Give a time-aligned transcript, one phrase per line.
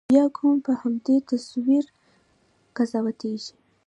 [0.09, 1.83] بیا قوم په همدې تصویر
[2.77, 3.53] قضاوتېږي.